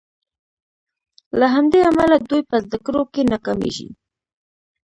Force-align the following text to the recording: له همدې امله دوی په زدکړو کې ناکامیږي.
له 1.39 1.47
همدې 1.55 1.79
امله 1.89 2.15
دوی 2.29 2.41
په 2.49 2.55
زدکړو 2.65 3.01
کې 3.13 3.21
ناکامیږي. 3.31 3.87